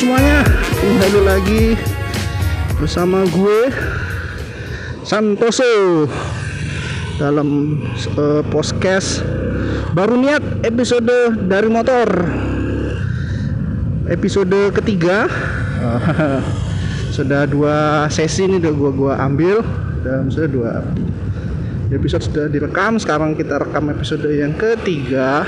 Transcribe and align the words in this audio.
semuanya, 0.00 0.40
kembali 0.80 1.20
lagi 1.28 1.64
bersama 2.80 3.20
gue 3.28 3.68
Santoso 5.04 6.08
dalam 7.20 7.76
uh, 8.16 8.40
podcast 8.48 9.20
baru 9.92 10.16
niat 10.16 10.64
episode 10.64 11.36
dari 11.44 11.68
motor. 11.68 12.08
Episode 14.08 14.72
ketiga. 14.72 15.28
Uh, 15.84 16.40
sudah 17.20 17.44
dua 17.44 18.08
sesi 18.08 18.48
ini 18.48 18.56
udah 18.56 18.72
gua 18.72 18.90
gua 18.96 19.14
ambil 19.20 19.60
dan 20.00 20.32
sudah 20.32 20.48
dua 20.48 20.72
episode 21.92 22.24
sudah 22.24 22.48
direkam. 22.48 22.96
Sekarang 22.96 23.36
kita 23.36 23.60
rekam 23.68 23.92
episode 23.92 24.32
yang 24.32 24.56
ketiga. 24.56 25.44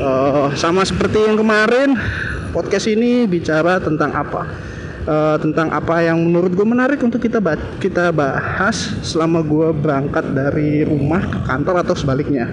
Uh, 0.00 0.48
sama 0.56 0.80
seperti 0.80 1.28
yang 1.28 1.36
kemarin 1.36 1.92
podcast 2.52 2.84
ini 2.92 3.24
bicara 3.24 3.80
tentang 3.80 4.12
apa? 4.12 4.44
Uh, 5.02 5.34
tentang 5.42 5.66
apa 5.74 5.98
yang 5.98 6.14
menurut 6.20 6.54
gue 6.54 6.62
menarik 6.62 7.02
untuk 7.02 7.18
kita 7.18 7.42
bah 7.42 7.58
kita 7.82 8.14
bahas 8.14 8.94
selama 9.02 9.42
gue 9.42 9.74
berangkat 9.74 10.30
dari 10.30 10.86
rumah 10.86 11.26
ke 11.26 11.38
kantor 11.48 11.82
atau 11.82 11.94
sebaliknya. 11.96 12.46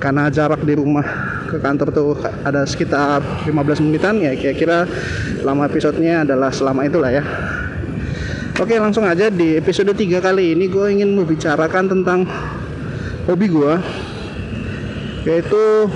Karena 0.00 0.32
jarak 0.32 0.64
di 0.64 0.78
rumah 0.78 1.04
ke 1.50 1.60
kantor 1.60 1.88
tuh 1.92 2.16
ada 2.40 2.64
sekitar 2.64 3.20
15 3.44 3.84
menitan 3.84 4.16
ya 4.22 4.32
kira-kira 4.32 4.88
lama 5.44 5.68
episodenya 5.68 6.24
adalah 6.24 6.48
selama 6.54 6.88
itulah 6.88 7.12
ya. 7.12 7.24
Oke 8.56 8.80
langsung 8.80 9.04
aja 9.04 9.28
di 9.28 9.60
episode 9.60 9.92
3 9.92 10.22
kali 10.22 10.56
ini 10.56 10.72
gue 10.72 10.86
ingin 10.88 11.12
membicarakan 11.12 11.92
tentang 11.92 12.24
hobi 13.28 13.50
gue 13.52 13.74
yaitu 15.28 15.90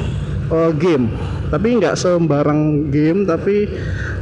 uh, 0.52 0.74
game 0.74 1.29
tapi 1.50 1.82
nggak 1.82 1.98
sembarang 1.98 2.88
game 2.94 3.26
tapi 3.26 3.66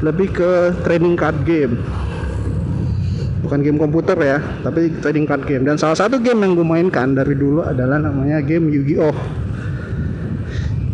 lebih 0.01 0.33
ke 0.33 0.51
trading 0.83 1.15
card 1.15 1.45
game. 1.45 1.77
Bukan 3.45 3.63
game 3.63 3.79
komputer 3.79 4.17
ya 4.19 4.39
tapi 4.65 4.89
trading 5.05 5.29
card 5.29 5.45
game. 5.45 5.63
Dan 5.69 5.77
salah 5.77 5.95
satu 5.95 6.17
game 6.19 6.41
yang 6.43 6.57
gue 6.57 6.67
mainkan 6.67 7.13
dari 7.13 7.37
dulu 7.37 7.63
adalah 7.63 8.01
namanya 8.01 8.41
game 8.41 8.73
Yu-Gi-Oh! 8.73 9.17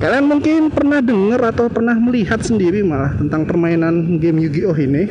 Kalian 0.02 0.26
mungkin 0.26 0.68
pernah 0.68 1.00
dengar 1.00 1.54
atau 1.54 1.70
pernah 1.70 1.94
melihat 1.96 2.42
sendiri 2.42 2.84
malah 2.84 3.14
tentang 3.16 3.46
permainan 3.46 4.18
game 4.18 4.42
Yu-Gi-Oh! 4.42 4.76
ini. 4.76 5.08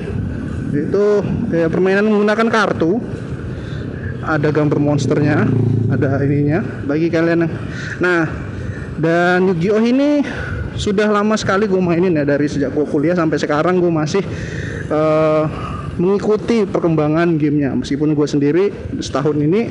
Itu 0.73 1.23
ya, 1.53 1.71
permainan 1.71 2.05
menggunakan 2.09 2.47
kartu. 2.51 2.99
Ada 4.23 4.55
gambar 4.55 4.79
monsternya 4.79 5.47
ada 5.91 6.19
ininya. 6.23 6.63
Bagi 6.87 7.07
kalian 7.07 7.47
nah 8.03 8.27
dan 8.99 9.49
Yu-Gi-Oh! 9.49 9.81
ini 9.81 10.21
sudah 10.73 11.05
lama 11.09 11.37
sekali 11.37 11.69
gue 11.69 11.77
mainin 11.77 12.13
ya 12.17 12.25
dari 12.25 12.49
sejak 12.49 12.73
gue 12.73 12.85
kuliah 12.89 13.13
sampai 13.13 13.37
sekarang 13.37 13.77
gue 13.77 13.91
masih 13.93 14.23
uh, 14.89 15.45
mengikuti 15.97 16.65
perkembangan 16.65 17.37
gamenya. 17.37 17.77
Meskipun 17.77 18.17
gue 18.17 18.27
sendiri 18.27 18.63
setahun 18.97 19.37
ini 19.37 19.69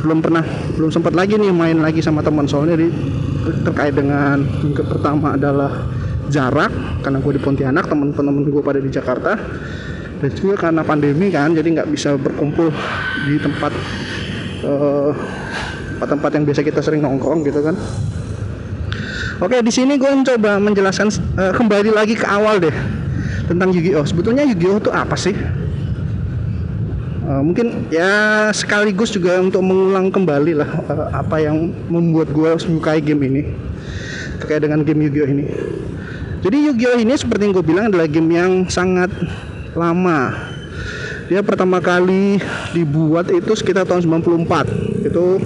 belum 0.00 0.24
pernah 0.24 0.40
belum 0.76 0.88
sempat 0.88 1.12
lagi 1.12 1.36
nih 1.36 1.52
main 1.52 1.78
lagi 1.80 2.00
sama 2.00 2.24
teman. 2.24 2.48
Soalnya 2.48 2.80
di, 2.80 2.88
terkait 3.64 3.92
dengan 3.92 4.40
yang 4.40 4.72
pertama 4.88 5.36
adalah 5.36 5.92
jarak 6.32 6.72
karena 7.04 7.18
gue 7.20 7.32
di 7.36 7.42
Pontianak 7.42 7.84
teman-teman 7.90 8.48
gue 8.48 8.62
pada 8.64 8.80
di 8.80 8.88
Jakarta. 8.88 9.36
Dan 10.20 10.36
juga 10.36 10.68
karena 10.68 10.84
pandemi 10.84 11.32
kan 11.32 11.56
jadi 11.56 11.64
nggak 11.64 11.88
bisa 11.96 12.12
berkumpul 12.20 12.68
di 13.24 13.40
tempat 13.40 13.72
uh, 14.68 15.12
tempat 16.04 16.30
yang 16.36 16.44
biasa 16.44 16.60
kita 16.60 16.80
sering 16.84 17.00
nongkrong 17.00 17.40
gitu 17.44 17.64
kan 17.64 17.72
Oke, 19.40 19.56
di 19.64 19.72
sini 19.72 19.96
gue 19.96 20.04
mencoba 20.04 20.60
menjelaskan 20.60 21.08
uh, 21.40 21.56
kembali 21.56 21.96
lagi 21.96 22.12
ke 22.12 22.28
awal 22.28 22.60
deh 22.60 22.76
tentang 23.48 23.72
Yu-Gi-Oh. 23.72 24.04
Sebetulnya 24.04 24.44
Yu-Gi-Oh 24.44 24.84
itu 24.84 24.92
apa 24.92 25.16
sih? 25.16 25.32
Uh, 27.24 27.40
mungkin 27.40 27.88
ya 27.88 28.52
sekaligus 28.52 29.08
juga 29.16 29.40
untuk 29.40 29.64
mengulang 29.64 30.12
kembali 30.12 30.60
lah 30.60 30.70
uh, 30.92 31.24
apa 31.24 31.40
yang 31.40 31.72
membuat 31.88 32.28
gue 32.36 32.52
menyukai 32.68 33.00
game 33.00 33.22
ini 33.32 33.42
terkait 34.44 34.60
dengan 34.60 34.84
game 34.84 35.08
Yu-Gi-Oh 35.08 35.28
ini. 35.32 35.44
Jadi 36.44 36.56
Yu-Gi-Oh 36.68 37.00
ini 37.00 37.16
seperti 37.16 37.48
yang 37.48 37.56
gue 37.56 37.64
bilang 37.64 37.88
adalah 37.88 38.04
game 38.12 38.28
yang 38.36 38.68
sangat 38.68 39.08
lama. 39.72 40.36
Dia 41.32 41.40
pertama 41.40 41.80
kali 41.80 42.44
dibuat 42.76 43.32
itu 43.32 43.56
sekitar 43.56 43.88
tahun 43.88 44.04
94. 44.04 45.08
Itu 45.08 45.40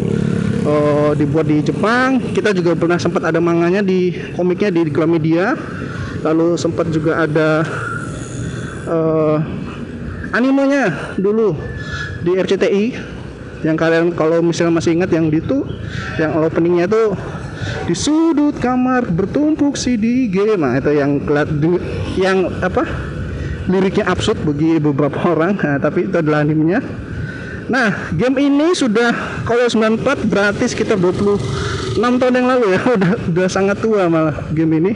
uh, 0.65 1.13
dibuat 1.15 1.47
di 1.47 1.63
Jepang. 1.63 2.19
Kita 2.33 2.51
juga 2.57 2.75
pernah 2.75 2.99
sempat 2.99 3.29
ada 3.29 3.39
manganya 3.39 3.85
di 3.85 4.13
komiknya 4.35 4.73
di 4.73 4.83
Gramedia. 4.91 5.55
Lalu 6.25 6.57
sempat 6.57 6.89
juga 6.89 7.23
ada 7.23 7.63
uh, 8.89 9.37
animenya 10.33 11.17
dulu 11.21 11.55
di 12.25 12.33
RCTI 12.41 12.85
yang 13.65 13.77
kalian 13.81 14.13
kalau 14.13 14.45
misalnya 14.45 14.77
masih 14.77 14.97
ingat 14.97 15.09
yang 15.13 15.33
itu 15.33 15.65
yang 16.21 16.37
openingnya 16.37 16.85
tuh 16.85 17.17
di 17.89 17.97
sudut 17.97 18.53
kamar 18.61 19.09
bertumpuk 19.09 19.73
CD 19.81 20.29
game 20.29 20.61
nah 20.61 20.77
itu 20.77 20.93
yang 20.93 21.17
yang 22.21 22.39
apa 22.61 22.85
liriknya 23.69 24.05
absurd 24.09 24.41
bagi 24.45 24.77
beberapa 24.77 25.17
orang. 25.33 25.57
Nah, 25.57 25.79
tapi 25.81 26.09
itu 26.09 26.17
adalah 26.21 26.45
animenya 26.45 26.81
Nah, 27.65 28.13
game 28.13 28.37
ini 28.45 28.77
sudah 28.77 29.43
kalau 29.49 29.65
94 29.65 30.29
berarti 30.29 30.65
sekitar 30.69 31.01
26 31.01 31.97
tahun 31.97 32.35
yang 32.37 32.49
lalu 32.49 32.77
ya. 32.77 32.81
Udah 32.97 33.13
udah 33.31 33.49
sangat 33.49 33.81
tua 33.81 34.09
malah 34.11 34.37
game 34.53 34.77
ini. 34.81 34.93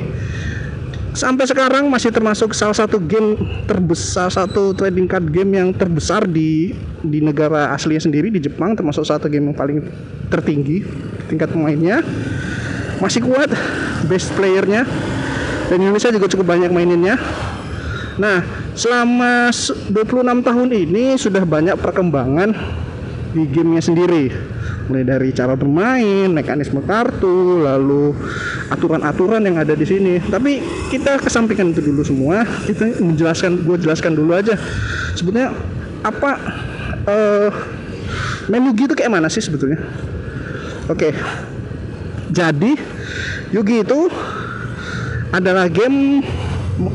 Sampai 1.17 1.51
sekarang 1.51 1.91
masih 1.91 2.15
termasuk 2.15 2.55
salah 2.55 2.77
satu 2.77 3.03
game 3.03 3.35
terbesar 3.67 4.31
satu 4.31 4.71
trading 4.77 5.11
card 5.11 5.27
game 5.35 5.51
yang 5.57 5.69
terbesar 5.75 6.29
di 6.29 6.77
di 7.03 7.19
negara 7.19 7.75
aslinya 7.75 8.07
sendiri 8.07 8.31
di 8.31 8.39
Jepang 8.39 8.79
termasuk 8.79 9.03
satu 9.03 9.27
game 9.27 9.51
yang 9.51 9.57
paling 9.57 9.83
tertinggi 10.31 10.85
tingkat 11.27 11.51
pemainnya. 11.51 12.05
Masih 13.03 13.25
kuat 13.25 13.51
best 14.07 14.31
playernya 14.39 14.87
dan 15.73 15.79
Indonesia 15.81 16.13
juga 16.13 16.31
cukup 16.31 16.55
banyak 16.55 16.71
maininnya. 16.71 17.19
Nah, 18.19 18.43
selama 18.75 19.55
26 19.55 20.43
tahun 20.43 20.69
ini 20.75 21.15
sudah 21.15 21.47
banyak 21.47 21.79
perkembangan 21.79 22.51
di 23.31 23.47
gamenya 23.47 23.83
sendiri 23.85 24.25
mulai 24.89 25.05
dari 25.05 25.29
cara 25.37 25.53
bermain, 25.53 26.33
mekanisme 26.33 26.81
kartu, 26.81 27.61
lalu 27.61 28.17
aturan-aturan 28.73 29.45
yang 29.45 29.61
ada 29.61 29.77
di 29.77 29.85
sini. 29.85 30.17
Tapi 30.19 30.65
kita 30.89 31.21
kesampingkan 31.21 31.77
itu 31.77 31.85
dulu 31.85 32.01
semua. 32.03 32.43
Kita 32.65 32.97
menjelaskan, 32.99 33.69
gue 33.69 33.77
jelaskan 33.85 34.17
dulu 34.17 34.33
aja. 34.33 34.57
Sebetulnya 35.13 35.53
apa 36.01 36.41
uh, 37.05 37.49
main 38.49 38.65
Yugi 38.65 38.89
itu 38.89 38.97
kayak 38.97 39.13
mana 39.13 39.29
sih 39.29 39.45
sebetulnya? 39.45 39.77
Oke, 40.89 41.13
okay. 41.13 41.13
jadi 42.33 42.73
Yugi 43.53 43.85
itu 43.85 44.09
adalah 45.29 45.69
game 45.69 46.25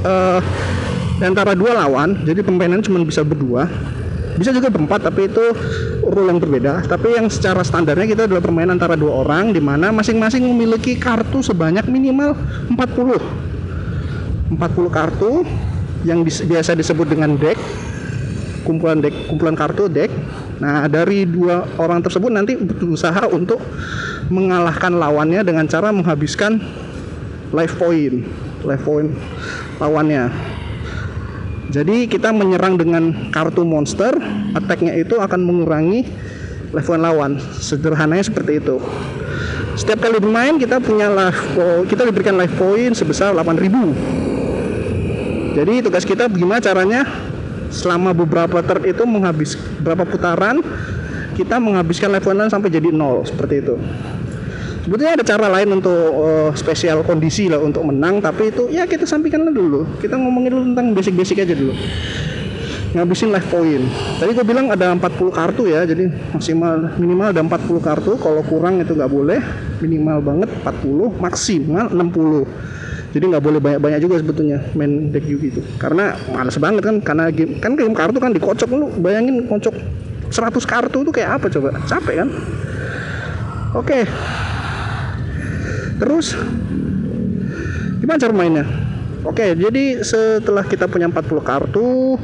uh, 0.01 0.41
antara 1.21 1.53
dua 1.53 1.77
lawan 1.77 2.25
jadi 2.25 2.41
permainan 2.41 2.81
cuma 2.81 3.03
bisa 3.05 3.21
berdua. 3.21 3.69
Bisa 4.33 4.49
juga 4.49 4.73
berempat 4.73 5.05
tapi 5.05 5.29
itu 5.29 5.45
rule 6.01 6.33
yang 6.33 6.41
berbeda. 6.41 6.89
Tapi 6.89 7.13
yang 7.21 7.29
secara 7.29 7.61
standarnya 7.61 8.09
kita 8.09 8.25
adalah 8.25 8.41
permainan 8.41 8.81
antara 8.81 8.97
dua 8.97 9.21
orang 9.21 9.53
di 9.53 9.61
mana 9.61 9.93
masing-masing 9.93 10.41
memiliki 10.41 10.97
kartu 10.97 11.45
sebanyak 11.45 11.85
minimal 11.85 12.33
40 12.73 14.57
40 14.57 14.57
kartu 14.89 15.45
yang 16.01 16.25
biasa 16.25 16.73
disebut 16.73 17.13
dengan 17.13 17.37
deck. 17.37 17.61
Kumpulan 18.65 19.03
deck 19.03 19.13
kumpulan 19.29 19.53
kartu 19.53 19.85
deck. 19.85 20.09
Nah 20.57 20.89
dari 20.89 21.29
dua 21.29 21.67
orang 21.77 22.01
tersebut 22.01 22.33
nanti 22.33 22.57
berusaha 22.57 23.29
untuk 23.29 23.61
mengalahkan 24.33 24.95
lawannya 24.95 25.43
dengan 25.45 25.67
cara 25.67 25.91
menghabiskan 25.91 26.57
life 27.53 27.75
point 27.77 28.23
life 28.63 28.83
point 28.87 29.11
lawannya 29.77 30.31
jadi 31.73 32.05
kita 32.05 32.29
menyerang 32.29 32.77
dengan 32.77 33.33
kartu 33.33 33.65
monster, 33.65 34.13
attacknya 34.53 34.93
itu 34.93 35.17
akan 35.17 35.41
mengurangi 35.41 36.05
level 36.69 37.01
lawan. 37.01 37.41
Sederhananya 37.57 38.29
seperti 38.29 38.61
itu. 38.61 38.77
Setiap 39.73 40.05
kali 40.05 40.21
bermain 40.21 40.61
kita 40.61 40.77
punya 40.77 41.09
life 41.09 41.57
kita 41.89 42.05
diberikan 42.05 42.37
life 42.37 42.53
point 42.61 42.93
sebesar 42.93 43.33
8000. 43.33 45.57
Jadi 45.57 45.81
tugas 45.81 46.05
kita 46.05 46.29
bagaimana 46.29 46.61
caranya 46.61 47.09
selama 47.73 48.13
beberapa 48.13 48.61
turn 48.61 48.85
itu 48.85 49.01
menghabis 49.09 49.57
berapa 49.81 50.05
putaran 50.05 50.61
kita 51.33 51.57
menghabiskan 51.57 52.13
level 52.13 52.37
sampai 52.53 52.69
jadi 52.69 52.93
nol 52.93 53.25
seperti 53.25 53.65
itu 53.65 53.81
sebetulnya 54.83 55.15
ada 55.15 55.25
cara 55.25 55.47
lain 55.47 55.79
untuk 55.79 55.95
uh, 55.95 56.51
spesial 56.53 57.01
kondisi 57.07 57.47
lah 57.47 57.63
untuk 57.63 57.87
menang 57.87 58.19
tapi 58.19 58.51
itu 58.51 58.67
ya 58.67 58.83
kita 58.83 59.07
sampaikan 59.07 59.47
dulu. 59.49 59.87
Kita 60.03 60.19
ngomongin 60.19 60.51
dulu 60.51 60.63
tentang 60.75 60.91
basic-basic 60.91 61.47
aja 61.47 61.55
dulu. 61.55 61.73
Ngabisin 62.93 63.33
life 63.33 63.49
point. 63.49 63.89
Tadi 64.21 64.37
gue 64.37 64.45
bilang 64.45 64.69
ada 64.69 64.93
40 64.93 65.33
kartu 65.33 65.65
ya 65.65 65.81
jadi 65.87 66.13
maksimal 66.35 66.93
minimal 66.99 67.33
ada 67.33 67.41
40 67.41 67.81
kartu. 67.81 68.11
Kalau 68.19 68.43
kurang 68.45 68.83
itu 68.83 68.93
nggak 68.93 69.09
boleh. 69.09 69.39
Minimal 69.81 70.17
banget 70.21 70.49
40 70.61 71.17
maksimal 71.17 71.85
60 71.89 72.83
jadi 73.13 73.29
nggak 73.29 73.45
boleh 73.45 73.61
banyak-banyak 73.61 73.99
juga 74.01 74.17
sebetulnya 74.25 74.57
main 74.73 75.13
deck 75.13 75.25
Yugi 75.29 75.53
itu. 75.53 75.61
Karena 75.77 76.17
males 76.33 76.57
banget 76.57 76.81
kan 76.81 76.97
karena 76.97 77.29
game 77.29 77.61
kan 77.61 77.77
game 77.77 77.93
kartu 77.93 78.17
kan 78.17 78.33
dikocok 78.33 78.69
lu. 78.73 78.89
Bayangin 78.97 79.45
kocok 79.45 79.73
100 80.33 80.65
kartu 80.65 81.05
itu 81.05 81.11
kayak 81.13 81.37
apa 81.37 81.45
coba? 81.49 81.77
Capek 81.85 82.25
kan? 82.25 82.29
Oke 83.77 84.05
terus. 86.03 86.35
Gimana 88.03 88.19
cara 88.19 88.35
mainnya? 88.35 88.67
Oke 89.23 89.55
jadi 89.55 90.03
setelah 90.03 90.67
kita 90.67 90.91
punya 90.91 91.07
40 91.07 91.39
kartu 91.39 92.19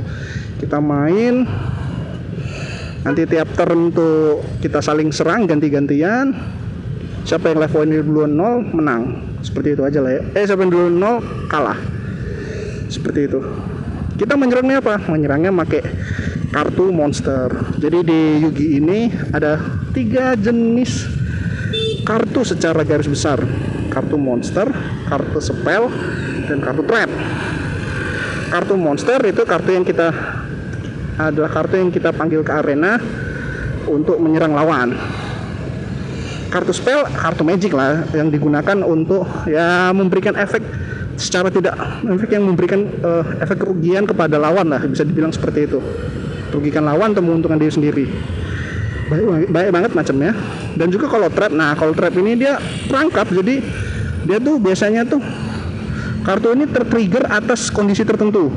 kita 0.59 0.83
main. 0.83 1.47
Nanti 2.99 3.23
tiap 3.23 3.55
turn 3.55 3.95
tuh 3.95 4.43
kita 4.59 4.83
saling 4.83 5.15
serang 5.15 5.47
ganti-gantian. 5.47 6.35
Siapa 7.23 7.55
yang 7.55 7.63
level 7.63 7.87
ini 7.87 8.03
duluan 8.03 8.35
0 8.35 8.75
menang. 8.75 9.03
Seperti 9.39 9.79
itu 9.79 9.87
aja 9.87 10.03
lah 10.03 10.19
ya. 10.19 10.21
Eh 10.35 10.43
siapa 10.43 10.67
yang 10.67 10.71
duluan 10.75 10.99
0 10.99 11.47
kalah. 11.47 11.79
Seperti 12.91 13.31
itu. 13.31 13.39
Kita 14.19 14.35
menyerangnya 14.35 14.83
apa? 14.83 14.99
Menyerangnya 15.07 15.55
pakai 15.55 15.79
kartu 16.51 16.91
monster. 16.91 17.47
Jadi 17.79 18.03
di 18.03 18.19
Yugi 18.43 18.83
ini 18.83 19.07
ada 19.31 19.63
tiga 19.95 20.35
jenis 20.35 21.18
kartu 22.09 22.41
secara 22.41 22.81
garis 22.81 23.05
besar. 23.05 23.37
Kartu 23.93 24.17
monster 24.17 24.65
kartu 25.05 25.37
spell 25.41 25.89
dan 26.49 26.57
kartu 26.61 26.81
trap 26.85 27.09
kartu 28.49 28.73
monster 28.77 29.21
itu 29.29 29.45
kartu 29.45 29.69
yang 29.77 29.85
kita 29.85 30.09
adalah 31.21 31.49
kartu 31.53 31.77
yang 31.77 31.93
kita 31.93 32.09
panggil 32.09 32.41
ke 32.41 32.49
arena 32.49 32.97
untuk 33.85 34.17
menyerang 34.17 34.57
lawan. 34.57 34.97
Kartu 36.49 36.73
spell 36.73 37.05
kartu 37.13 37.45
magic 37.45 37.77
lah 37.77 38.09
yang 38.13 38.33
digunakan 38.33 38.81
untuk 38.81 39.25
ya 39.45 39.93
memberikan 39.93 40.33
efek 40.33 40.65
secara 41.13 41.53
tidak 41.53 41.77
efek 42.09 42.33
yang 42.33 42.49
memberikan 42.49 42.89
uh, 43.05 43.21
efek 43.41 43.61
kerugian 43.61 44.09
kepada 44.09 44.41
lawan 44.41 44.69
lah 44.69 44.81
bisa 44.81 45.05
dibilang 45.05 45.29
seperti 45.29 45.69
itu. 45.69 45.77
Merugikan 46.49 46.89
lawan 46.89 47.13
atau 47.13 47.21
menguntungkan 47.21 47.61
diri 47.61 47.73
sendiri 47.73 48.05
baik, 49.09 49.49
baik 49.49 49.69
banget 49.73 49.91
macamnya. 49.97 50.31
Dan 50.77 50.87
juga 50.93 51.09
kalau 51.09 51.27
trap 51.33 51.51
nah 51.51 51.73
kalau 51.73 51.91
trap 51.97 52.13
ini 52.21 52.37
dia 52.37 52.61
perangkap 52.87 53.27
jadi 53.33 53.59
dia 54.29 54.37
tuh 54.37 54.61
biasanya 54.61 55.03
tuh 55.09 55.19
kartu 56.21 56.53
ini 56.53 56.69
tertrigger 56.69 57.25
atas 57.27 57.73
kondisi 57.73 58.05
tertentu. 58.05 58.53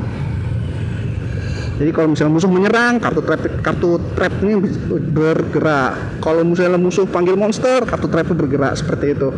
Jadi 1.73 1.89
kalau 1.89 2.13
misalnya 2.13 2.37
musuh 2.37 2.51
menyerang 2.53 3.01
kartu 3.01 3.21
trap 3.25 3.41
kartu 3.65 3.97
trap 4.13 4.33
ini 4.45 4.61
bergerak. 5.09 6.21
Kalau 6.21 6.45
misalnya 6.45 6.77
musuh 6.77 7.09
panggil 7.09 7.33
monster 7.33 7.81
kartu 7.89 8.07
trap 8.07 8.29
itu 8.29 8.35
bergerak 8.37 8.77
seperti 8.77 9.17
itu. 9.17 9.29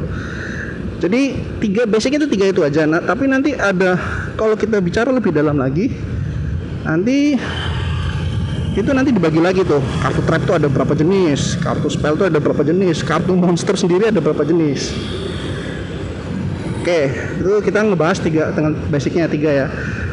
Jadi 1.00 1.22
tiga 1.64 1.84
basic 1.88 2.20
itu 2.20 2.28
tiga 2.28 2.52
itu 2.52 2.62
aja. 2.64 2.84
Nah, 2.88 3.04
tapi 3.04 3.28
nanti 3.28 3.56
ada 3.56 3.96
kalau 4.36 4.56
kita 4.56 4.80
bicara 4.84 5.12
lebih 5.12 5.32
dalam 5.32 5.56
lagi 5.60 5.92
nanti 6.86 7.36
itu 8.76 8.92
nanti 8.92 9.16
dibagi 9.16 9.40
lagi 9.40 9.64
tuh. 9.64 9.80
Kartu 10.04 10.22
trap 10.28 10.42
itu 10.44 10.54
ada 10.54 10.68
berapa 10.68 10.94
jenis 10.94 11.56
kartu 11.64 11.88
spell 11.88 12.20
itu 12.20 12.28
ada 12.28 12.40
berapa 12.44 12.60
jenis 12.60 13.02
kartu 13.08 13.32
monster 13.32 13.80
sendiri 13.80 14.12
ada 14.12 14.20
berapa 14.20 14.44
jenis. 14.44 14.92
Oke 16.84 17.10
itu 17.40 17.52
kita 17.66 17.82
ngebahas 17.82 18.20
tiga 18.20 18.52
dengan 18.52 18.76
basicnya 18.92 19.32
tiga 19.32 19.50
ya. 19.50 19.68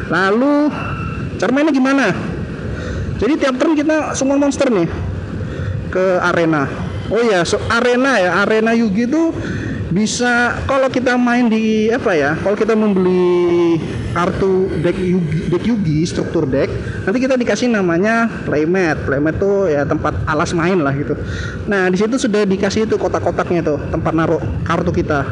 Lalu 0.07 0.71
cara 1.37 1.51
mainnya 1.51 1.75
gimana? 1.75 2.15
Jadi 3.19 3.33
tiap 3.39 3.55
turn 3.59 3.75
kita 3.75 4.15
semua 4.15 4.39
monster 4.39 4.71
nih 4.71 4.87
ke 5.91 6.05
arena. 6.23 6.65
Oh 7.11 7.19
ya 7.19 7.43
so, 7.43 7.59
arena 7.67 8.17
ya 8.17 8.41
arena 8.47 8.71
Yugi 8.73 9.05
itu 9.05 9.35
bisa 9.93 10.57
kalau 10.65 10.89
kita 10.89 11.13
main 11.19 11.45
di 11.51 11.91
apa 11.93 12.17
ya 12.17 12.33
kalau 12.41 12.57
kita 12.57 12.73
membeli 12.73 13.77
kartu 14.13 14.69
deck 14.79 14.95
Yugi, 14.95 15.49
deck 15.49 15.63
Yugi 15.65 16.05
struktur 16.05 16.45
deck 16.45 16.69
nanti 17.03 17.17
kita 17.17 17.33
dikasih 17.33 17.67
namanya 17.73 18.29
playmat 18.45 19.09
playmat 19.09 19.41
tuh 19.41 19.67
ya 19.67 19.83
tempat 19.83 20.13
alas 20.29 20.53
main 20.53 20.77
lah 20.77 20.93
gitu 20.93 21.17
nah 21.65 21.89
di 21.89 21.97
situ 21.97 22.15
sudah 22.21 22.45
dikasih 22.45 22.85
itu 22.85 22.95
kotak-kotaknya 22.95 23.65
tuh 23.65 23.81
tempat 23.89 24.13
naruh 24.13 24.41
kartu 24.63 24.93
kita 24.93 25.25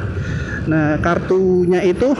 nah 0.66 0.98
kartunya 0.98 1.86
itu 1.86 2.14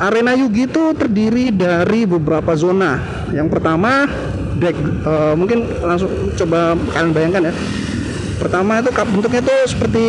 Arena 0.00 0.32
Yugi 0.32 0.64
itu 0.64 0.96
terdiri 0.96 1.52
dari 1.52 2.08
beberapa 2.08 2.56
zona. 2.56 2.96
Yang 3.36 3.52
pertama 3.52 4.08
deck 4.56 4.72
uh, 5.04 5.36
mungkin 5.36 5.68
langsung 5.84 6.08
coba 6.40 6.72
kalian 6.96 7.12
bayangkan 7.12 7.52
ya. 7.52 7.54
Pertama 8.40 8.80
itu 8.80 8.88
bentuknya 8.96 9.44
itu 9.44 9.56
seperti 9.68 10.04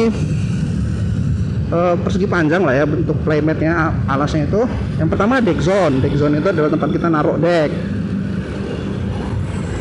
uh, 1.72 1.96
persegi 1.98 2.28
panjang 2.28 2.62
lah 2.62 2.76
ya 2.78 2.86
bentuk 2.86 3.18
playmatnya 3.26 3.96
alasnya 4.06 4.46
itu. 4.46 4.62
Yang 5.00 5.10
pertama 5.16 5.42
deck 5.42 5.60
zone. 5.64 6.04
Deck 6.04 6.14
zone 6.20 6.38
itu 6.38 6.48
adalah 6.52 6.70
tempat 6.70 6.90
kita 6.92 7.08
naruh 7.10 7.38
deck. 7.40 7.72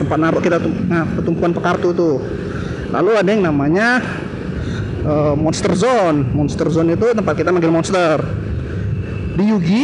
Tempat 0.00 0.19
naruh 0.19 0.40
kita 0.40 0.56
nah, 0.88 1.04
pertumpuan 1.04 1.52
kartu 1.52 1.92
tuh. 1.92 2.16
Lalu 2.90 3.10
ada 3.20 3.28
yang 3.28 3.44
namanya 3.44 4.00
uh, 5.04 5.34
monster 5.37 5.76
zone. 5.76 6.31
Monster 6.32 6.72
zone 6.72 6.96
itu 6.96 7.10
tempat 7.12 7.34
kita 7.37 7.52
manggil 7.52 7.69
monster 7.69 8.22
di 9.40 9.44
Yugi 9.48 9.82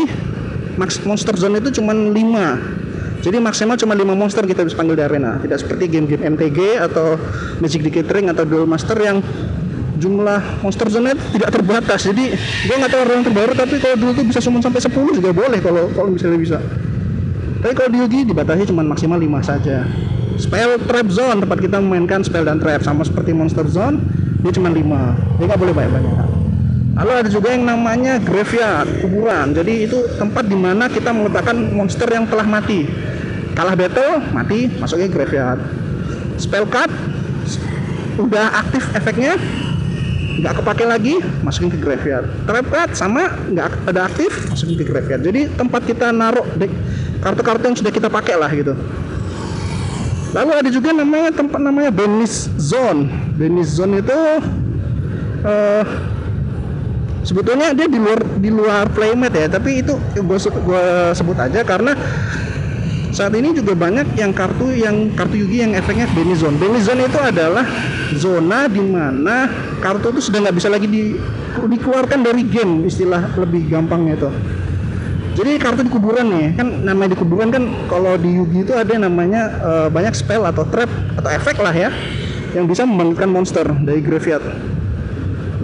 max 0.77 1.01
monster 1.09 1.33
zone 1.41 1.59
itu 1.59 1.81
cuma 1.81 1.97
5 1.97 3.25
jadi 3.25 3.41
maksimal 3.41 3.75
cuma 3.81 3.97
5 3.97 4.05
monster 4.13 4.45
kita 4.45 4.63
bisa 4.69 4.77
panggil 4.77 5.01
di 5.01 5.05
arena 5.05 5.41
tidak 5.41 5.65
seperti 5.65 5.89
game-game 5.89 6.37
MTG 6.37 6.77
atau 6.85 7.17
Magic 7.65 7.81
the 7.81 7.91
Gathering 7.91 8.29
atau 8.29 8.45
Duel 8.45 8.69
Master 8.69 9.01
yang 9.01 9.25
jumlah 9.97 10.63
monster 10.63 10.89
zone 10.93 11.17
tidak 11.33 11.51
terbatas 11.53 12.07
jadi 12.09 12.25
gue 12.39 12.75
nggak 12.77 12.91
tahu 12.93 13.01
orang 13.03 13.25
terbaru 13.25 13.53
tapi 13.57 13.75
kalau 13.81 13.97
dulu 13.97 14.13
tuh 14.13 14.25
bisa 14.29 14.41
cuma 14.45 14.61
sampai 14.61 14.81
10 14.85 15.19
juga 15.19 15.31
boleh 15.33 15.59
kalau 15.65 15.89
kalau 15.93 16.11
misalnya 16.13 16.39
bisa 16.41 16.59
tapi 17.65 17.73
kalau 17.73 17.91
di 17.91 17.99
Yugi 18.05 18.21
dibatasi 18.29 18.69
cuma 18.69 18.85
maksimal 18.85 19.19
5 19.19 19.27
saja 19.43 19.89
spell 20.37 20.77
trap 20.85 21.09
zone 21.09 21.43
tempat 21.43 21.59
kita 21.59 21.77
memainkan 21.81 22.21
spell 22.21 22.45
dan 22.45 22.61
trap 22.61 22.85
sama 22.85 23.03
seperti 23.03 23.33
monster 23.33 23.65
zone 23.67 24.01
dia 24.45 24.53
cuma 24.53 24.69
5 24.69 24.77
dia 25.41 25.45
nggak 25.49 25.61
boleh 25.61 25.75
banyak-banyak 25.75 26.37
Lalu 26.97 27.13
ada 27.13 27.29
juga 27.29 27.53
yang 27.53 27.69
namanya 27.69 28.17
graveyard, 28.17 29.05
kuburan. 29.05 29.53
Jadi 29.53 29.85
itu 29.85 30.01
tempat 30.17 30.49
di 30.49 30.57
mana 30.57 30.89
kita 30.89 31.13
meletakkan 31.13 31.77
monster 31.77 32.09
yang 32.09 32.25
telah 32.25 32.49
mati. 32.49 32.89
Kalah 33.53 33.77
battle, 33.77 34.25
mati, 34.33 34.73
masuknya 34.81 35.13
graveyard. 35.13 35.61
Spell 36.41 36.65
card 36.65 36.89
udah 38.17 38.65
aktif 38.65 38.81
efeknya, 38.97 39.37
nggak 40.37 40.55
kepake 40.63 40.85
lagi, 40.85 41.15
masukin 41.41 41.73
ke 41.73 41.79
graveyard. 41.81 42.29
Card 42.47 42.93
sama 42.93 43.33
nggak 43.51 43.89
ada 43.89 44.09
aktif, 44.09 44.31
masukin 44.53 44.77
ke 44.81 44.85
graveyard. 44.85 45.23
Jadi 45.25 45.49
tempat 45.57 45.83
kita 45.89 46.13
naruh 46.13 46.45
kartu-kartu 47.25 47.65
yang 47.73 47.77
sudah 47.77 47.93
kita 47.93 48.09
pakai 48.13 48.37
lah 48.37 48.51
gitu. 48.53 48.77
Lalu 50.37 50.53
ada 50.53 50.69
juga 50.69 50.93
namanya 50.93 51.33
tempat 51.33 51.61
namanya 51.63 51.89
Benis 51.89 52.53
Zone. 52.61 53.09
Benis 53.41 53.73
Zone 53.73 54.05
itu 54.05 54.21
uh, 55.47 55.85
sebetulnya 57.27 57.75
dia 57.75 57.91
di 57.91 57.99
luar 57.99 58.21
di 58.39 58.51
luar 58.55 58.87
playmat 58.95 59.35
ya 59.35 59.51
tapi 59.51 59.83
itu 59.83 59.99
gue 60.15 60.39
sebut 61.11 61.37
aja 61.43 61.67
karena 61.67 61.99
saat 63.17 63.33
ini 63.33 63.57
juga 63.57 63.73
banyak 63.73 64.13
yang 64.21 64.29
kartu 64.37 64.77
yang 64.77 65.09
kartu 65.17 65.41
Yugi 65.41 65.65
yang 65.65 65.73
efeknya 65.73 66.05
Benny 66.13 66.37
Zone. 66.37 66.61
Benny 66.61 66.85
Zone 66.85 67.09
itu 67.09 67.17
adalah 67.17 67.65
zona 68.13 68.69
di 68.69 68.85
mana 68.85 69.49
kartu 69.81 70.13
itu 70.13 70.29
sudah 70.29 70.45
nggak 70.45 70.57
bisa 70.61 70.69
lagi 70.69 70.85
di, 70.85 71.17
dikeluarkan 71.57 72.21
dari 72.21 72.45
game 72.45 72.85
istilah 72.85 73.33
lebih 73.41 73.73
gampangnya 73.73 74.21
itu. 74.21 74.31
Jadi 75.41 75.57
kartu 75.57 75.81
di 75.89 75.93
kuburan 75.93 76.29
nih 76.29 76.61
kan 76.61 76.69
namanya 76.85 77.17
di 77.17 77.19
kuburan 77.25 77.49
kan 77.49 77.65
kalau 77.89 78.21
di 78.21 78.37
Yugi 78.37 78.69
itu 78.69 78.77
ada 78.77 78.93
namanya 79.01 79.49
uh, 79.65 79.89
banyak 79.89 80.13
spell 80.13 80.45
atau 80.45 80.69
trap 80.69 80.89
atau 81.17 81.31
efek 81.33 81.57
lah 81.57 81.73
ya 81.73 81.89
yang 82.53 82.69
bisa 82.69 82.85
membangkitkan 82.85 83.33
monster 83.33 83.65
dari 83.81 84.05
graveyard. 84.05 84.45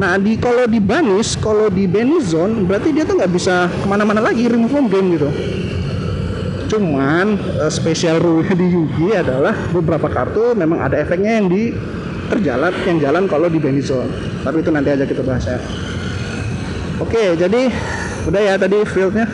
Nah 0.00 0.16
di 0.16 0.40
kalau 0.40 0.64
di 0.64 0.80
banis, 0.80 1.36
kalau 1.36 1.68
di 1.68 1.84
banis 1.84 2.32
zone 2.32 2.64
berarti 2.64 2.96
dia 2.96 3.04
tuh 3.04 3.20
nggak 3.20 3.32
bisa 3.32 3.68
ke 3.68 3.84
mana-mana 3.84 4.24
lagi 4.24 4.48
remove 4.48 4.72
from 4.72 4.88
game 4.88 5.20
gitu. 5.20 5.28
Cuman 6.72 7.36
uh, 7.60 7.68
special 7.68 8.16
rule 8.16 8.48
di 8.48 8.64
Yugi 8.72 9.12
adalah 9.12 9.52
beberapa 9.76 10.08
kartu 10.08 10.56
memang 10.56 10.80
ada 10.80 10.96
efeknya 10.96 11.36
yang 11.36 11.52
di 11.52 11.76
terjalan 12.32 12.72
yang 12.88 12.96
jalan 12.96 13.24
kalau 13.28 13.52
di 13.52 13.60
banis 13.60 13.92
zone. 13.92 14.08
Tapi 14.40 14.64
itu 14.64 14.72
nanti 14.72 14.88
aja 14.88 15.04
kita 15.04 15.20
bahas 15.20 15.44
ya. 15.44 15.60
Oke, 16.96 17.36
jadi 17.36 17.68
udah 18.24 18.40
ya 18.40 18.54
tadi 18.56 18.80
fieldnya 18.88 19.28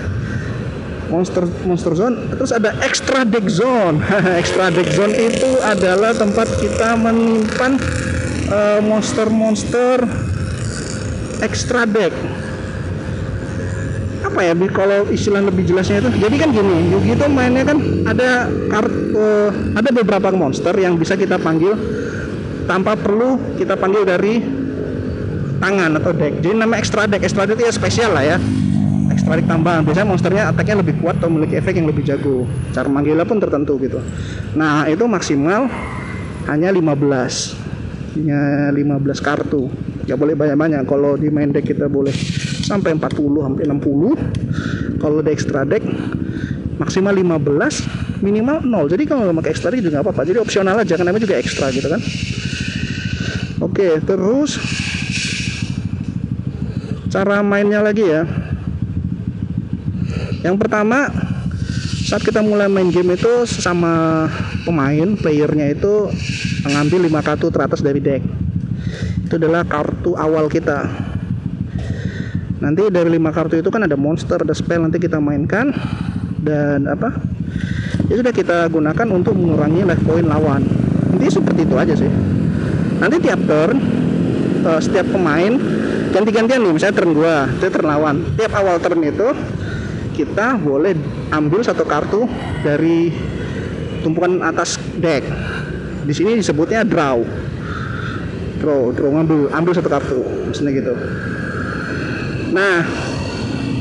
monster 1.08 1.44
monster 1.64 1.92
zone 1.96 2.16
terus 2.36 2.52
ada 2.52 2.76
extra 2.84 3.24
deck 3.24 3.48
zone 3.48 4.00
extra 4.40 4.68
deck 4.68 4.88
zone 4.92 5.12
itu 5.16 5.50
adalah 5.64 6.12
tempat 6.12 6.48
kita 6.60 6.96
menyimpan 7.00 7.80
uh, 8.52 8.80
monster-monster 8.84 10.04
extra 11.40 11.88
deck 11.88 12.12
apa 14.28 14.40
ya 14.44 14.52
kalau 14.70 15.08
istilah 15.08 15.40
lebih 15.40 15.64
jelasnya 15.64 16.04
itu? 16.04 16.10
Jadi 16.20 16.36
kan 16.36 16.48
gini 16.52 16.92
Yugi 16.92 17.16
itu 17.16 17.24
mainnya 17.32 17.64
kan 17.64 17.80
ada 18.04 18.46
kartu 18.68 18.98
uh, 19.16 19.50
ada 19.74 19.90
beberapa 19.90 20.28
monster 20.30 20.76
yang 20.76 21.00
bisa 21.00 21.16
kita 21.16 21.40
panggil 21.40 21.74
tanpa 22.68 22.94
perlu 22.94 23.40
kita 23.56 23.74
panggil 23.74 24.04
dari 24.04 24.44
tangan 25.58 25.98
atau 25.98 26.12
deck. 26.14 26.44
Jadi 26.44 26.54
nama 26.54 26.74
extra 26.78 27.08
deck. 27.08 27.24
Extra 27.24 27.48
deck 27.48 27.58
itu 27.58 27.64
ya 27.66 27.72
spesial 27.74 28.14
lah 28.14 28.24
ya. 28.24 28.36
Extra 29.10 29.40
tambahan. 29.42 29.82
Biasanya 29.82 30.06
monsternya 30.06 30.44
attacknya 30.52 30.84
lebih 30.84 31.00
kuat 31.02 31.18
atau 31.18 31.32
memiliki 31.32 31.58
efek 31.58 31.74
yang 31.80 31.88
lebih 31.90 32.06
jago. 32.06 32.46
Cara 32.70 32.86
manggilnya 32.86 33.26
pun 33.26 33.42
tertentu 33.42 33.80
gitu. 33.82 33.98
Nah 34.54 34.86
itu 34.86 35.04
maksimal 35.08 35.66
hanya 36.46 36.70
15 36.70 37.68
hanya 38.18 38.72
15 38.74 39.20
kartu. 39.20 39.72
Nggak 40.06 40.18
boleh 40.18 40.34
banyak-banyak. 40.38 40.82
Kalau 40.86 41.18
di 41.18 41.28
main 41.28 41.50
deck 41.50 41.66
kita 41.66 41.90
boleh 41.90 42.14
sampai 42.68 42.92
40 43.00 43.48
sampai 43.48 43.64
60 43.64 45.00
kalau 45.00 45.24
di 45.24 45.30
extra 45.32 45.64
deck 45.64 45.80
maksimal 46.76 47.16
15 47.16 48.20
minimal 48.20 48.60
0 48.60 48.92
jadi 48.92 49.02
kalau 49.08 49.32
mau 49.32 49.40
pakai 49.40 49.56
extra 49.56 49.72
deck 49.72 49.80
juga 49.80 49.98
nggak 49.98 50.06
apa-apa. 50.12 50.22
Jadi 50.28 50.38
opsional 50.38 50.76
aja 50.76 50.94
karena 50.94 51.16
juga 51.16 51.40
ekstra 51.40 51.72
gitu 51.72 51.88
kan. 51.88 52.00
Oke 53.64 53.98
terus 54.04 54.60
cara 57.08 57.40
mainnya 57.40 57.80
lagi 57.80 58.04
ya. 58.04 58.28
Yang 60.44 60.56
pertama 60.60 61.10
saat 62.06 62.22
kita 62.22 62.40
mulai 62.40 62.70
main 62.70 62.88
game 62.88 63.18
itu 63.18 63.44
sesama 63.48 64.28
pemain 64.62 65.18
playernya 65.18 65.74
itu 65.74 66.08
mengambil 66.62 67.10
5 67.20 67.26
kartu 67.26 67.46
teratas 67.50 67.80
dari 67.82 67.98
deck. 67.98 68.22
Itu 69.26 69.36
adalah 69.36 69.66
kartu 69.66 70.14
awal 70.14 70.46
kita 70.46 71.07
nanti 72.58 72.90
dari 72.90 73.14
5 73.14 73.36
kartu 73.36 73.54
itu 73.58 73.70
kan 73.70 73.86
ada 73.86 73.94
monster 73.94 74.42
ada 74.42 74.54
spell 74.54 74.82
nanti 74.82 74.98
kita 74.98 75.18
mainkan. 75.22 75.70
Dan 76.38 76.86
apa? 76.86 77.18
Ya 78.08 78.22
sudah 78.22 78.32
kita 78.32 78.70
gunakan 78.70 79.06
untuk 79.10 79.34
mengurangi 79.36 79.84
life 79.84 80.00
point 80.06 80.24
lawan. 80.24 80.64
Nanti 81.12 81.26
seperti 81.28 81.66
itu 81.66 81.74
aja 81.76 81.94
sih. 81.98 82.08
Nanti 82.98 83.16
tiap 83.20 83.42
turn 83.44 83.76
uh, 84.64 84.80
setiap 84.80 85.12
pemain 85.12 85.54
ganti-gantian 86.08 86.64
nih 86.64 86.72
misalnya 86.72 86.96
turn 86.96 87.12
gua 87.12 87.50
itu 87.58 87.66
turn 87.68 87.86
lawan. 87.90 88.16
Tiap 88.38 88.52
awal 88.54 88.80
turn 88.80 89.02
itu 89.04 89.28
kita 90.16 90.58
boleh 90.58 90.96
ambil 91.30 91.60
satu 91.62 91.84
kartu 91.84 92.26
dari 92.64 93.12
tumpukan 94.02 94.40
atas 94.40 94.80
deck. 94.98 95.26
Di 96.08 96.14
sini 96.16 96.38
disebutnya 96.38 96.86
draw. 96.86 97.20
Draw 98.58 98.82
draw 98.94 99.10
ngambil 99.14 99.52
ambil 99.52 99.72
satu 99.76 99.90
kartu 99.90 100.18
misalnya 100.48 100.72
gitu 100.80 100.94
nah 102.48 102.84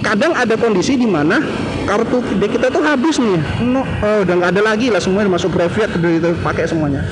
kadang 0.08 0.32
ada 0.32 0.56
kondisi 0.56 0.96
di 0.96 1.04
mana 1.04 1.44
kartu 1.88 2.20
deck 2.40 2.60
kita 2.60 2.68
tuh 2.68 2.84
habis 2.84 3.16
nih. 3.18 3.40
No, 3.64 3.84
oh, 3.84 4.18
udah 4.24 4.34
nggak 4.44 4.52
ada 4.56 4.62
lagi 4.62 4.88
lah 4.92 5.00
semuanya 5.00 5.32
masuk 5.32 5.56
graveyard 5.56 5.96
udah 5.96 6.36
pakai 6.44 6.68
semuanya. 6.68 7.04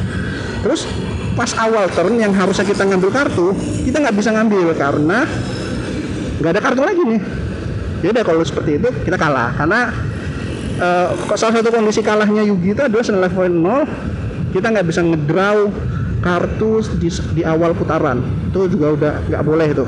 Terus 0.64 0.88
pas 1.36 1.52
awal 1.60 1.92
turn 1.92 2.16
yang 2.16 2.32
harusnya 2.32 2.64
kita 2.64 2.88
ngambil 2.88 3.12
kartu 3.12 3.52
kita 3.84 4.00
nggak 4.00 4.16
bisa 4.16 4.32
ngambil 4.32 4.72
karena 4.76 5.28
nggak 6.40 6.52
ada 6.56 6.62
kartu 6.62 6.82
lagi 6.84 7.02
nih. 7.04 7.22
Ya 8.04 8.10
udah 8.12 8.24
kalau 8.28 8.44
seperti 8.44 8.80
itu 8.80 8.88
kita 9.08 9.16
kalah. 9.16 9.56
Karena 9.56 9.92
uh, 10.80 11.36
salah 11.40 11.56
satu 11.60 11.72
kondisi 11.72 12.00
kalahnya 12.04 12.44
Yugi 12.44 12.76
itu 12.76 12.82
adalah 12.84 13.04
senilai 13.04 13.32
point 13.32 13.52
0 13.52 14.56
kita 14.56 14.72
nggak 14.72 14.88
bisa 14.88 15.04
ngedraw 15.04 15.68
kartu 16.24 16.84
di, 17.00 17.12
di 17.36 17.42
awal 17.44 17.72
putaran. 17.76 18.24
Itu 18.52 18.72
juga 18.72 18.88
udah 18.96 19.14
nggak 19.32 19.44
boleh 19.44 19.68
itu 19.72 19.86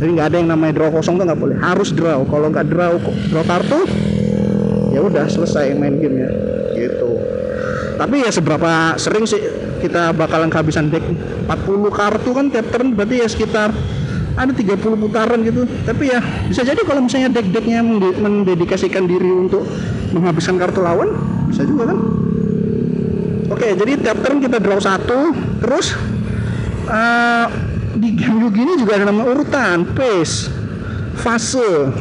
jadi 0.00 0.10
nggak 0.16 0.28
ada 0.32 0.36
yang 0.40 0.48
namanya 0.48 0.72
draw 0.80 0.88
kosong 0.88 1.20
tuh 1.20 1.28
nggak 1.28 1.40
boleh. 1.40 1.56
Harus 1.60 1.92
draw. 1.92 2.24
Kalau 2.24 2.48
nggak 2.48 2.66
draw 2.72 2.96
draw 3.28 3.44
kartu 3.44 3.84
ya 4.96 5.04
udah 5.04 5.28
selesai 5.28 5.76
main 5.76 6.00
game 6.00 6.24
ya. 6.24 6.30
Gitu. 6.72 7.10
Tapi 8.00 8.24
ya 8.24 8.32
seberapa 8.32 8.96
sering 8.96 9.28
sih 9.28 9.36
kita 9.84 10.16
bakalan 10.16 10.48
kehabisan 10.48 10.88
deck? 10.88 11.04
40 11.44 11.92
kartu 11.92 12.30
kan 12.32 12.48
tiap 12.48 12.72
turn 12.72 12.96
berarti 12.96 13.20
ya 13.20 13.28
sekitar 13.28 13.76
ada 14.40 14.52
30 14.56 14.80
putaran 14.80 15.44
gitu. 15.44 15.68
Tapi 15.84 16.04
ya 16.08 16.24
bisa 16.48 16.64
jadi 16.64 16.80
kalau 16.80 17.04
misalnya 17.04 17.28
deck-decknya 17.36 17.84
mendedikasikan 18.24 19.04
diri 19.04 19.28
untuk 19.28 19.68
menghabiskan 20.16 20.56
kartu 20.56 20.80
lawan 20.80 21.12
bisa 21.52 21.68
juga 21.68 21.92
kan? 21.92 21.98
Oke 23.52 23.76
jadi 23.76 24.00
tiap 24.00 24.24
turn 24.24 24.40
kita 24.40 24.64
draw 24.64 24.80
satu 24.80 25.36
terus 25.60 25.92
uh, 26.88 27.69
di 28.00 28.16
game 28.16 28.40
Yugi 28.40 28.60
ini 28.64 28.74
juga 28.80 28.96
ada 28.96 29.12
nama 29.12 29.22
urutan 29.28 29.84
pace 29.92 30.48
fase 31.20 31.92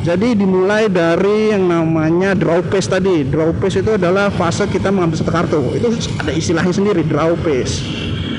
jadi 0.00 0.32
dimulai 0.32 0.88
dari 0.88 1.52
yang 1.52 1.68
namanya 1.68 2.32
draw 2.32 2.64
pace 2.64 2.88
tadi. 2.88 3.20
Draw 3.20 3.52
pace 3.60 3.84
itu 3.84 4.00
adalah 4.00 4.32
fase 4.32 4.64
kita 4.64 4.88
mengambil 4.88 5.20
satu 5.20 5.28
kartu. 5.28 5.60
Itu 5.76 5.92
ada 6.16 6.32
istilahnya 6.32 6.72
sendiri 6.72 7.04
draw 7.04 7.36
pace. 7.44 7.84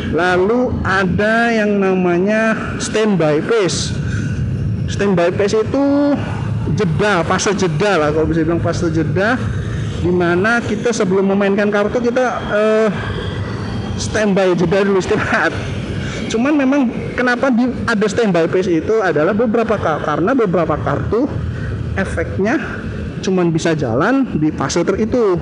Lalu 0.10 0.74
ada 0.82 1.54
yang 1.54 1.78
namanya 1.78 2.58
standby 2.82 3.46
pace. 3.46 3.94
Standby 4.90 5.30
pace 5.38 5.62
itu 5.62 6.18
jeda, 6.74 7.22
fase 7.30 7.54
jeda 7.54 7.92
lah 7.94 8.10
kalau 8.10 8.26
bisa 8.26 8.42
bilang 8.42 8.58
fase 8.58 8.90
jeda 8.90 9.38
di 10.02 10.10
mana 10.10 10.66
kita 10.66 10.90
sebelum 10.90 11.30
memainkan 11.30 11.70
kartu 11.70 12.02
kita 12.02 12.42
uh, 12.50 12.90
standby 14.02 14.58
jeda 14.58 14.82
dulu 14.82 14.98
istirahat 14.98 15.54
cuman 16.32 16.54
memang 16.56 16.82
kenapa 17.14 17.52
di, 17.52 17.68
ada 17.84 18.08
standby 18.08 18.48
pace 18.48 18.72
itu 18.72 19.04
adalah 19.04 19.36
beberapa 19.36 19.76
karena 19.76 20.32
beberapa 20.32 20.80
kartu 20.80 21.28
efeknya 22.00 22.56
cuman 23.20 23.52
bisa 23.52 23.76
jalan 23.76 24.24
di 24.40 24.50
fase 24.56 24.82
itu. 24.96 25.36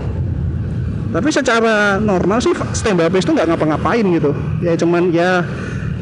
Tapi 1.09 1.29
secara 1.33 1.97
normal 2.01 2.41
sih 2.41 2.53
standby 2.73 3.13
pace 3.13 3.29
itu 3.29 3.33
nggak 3.37 3.53
ngapa-ngapain 3.53 4.05
gitu. 4.17 4.33
Ya 4.65 4.73
cuman 4.73 5.13
ya 5.13 5.45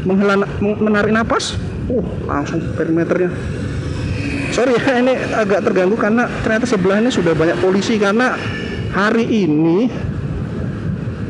menghela 0.08 0.48
menarik 0.64 1.12
napas 1.12 1.60
uh 1.92 2.06
langsung 2.24 2.64
perimeternya. 2.80 3.32
Sorry 4.56 4.80
ya 4.80 5.04
ini 5.04 5.14
agak 5.36 5.68
terganggu 5.68 6.00
karena 6.00 6.32
ternyata 6.42 6.64
sebelahnya 6.64 7.12
sudah 7.12 7.36
banyak 7.36 7.60
polisi 7.60 8.00
karena 8.00 8.40
hari 8.96 9.28
ini 9.28 9.92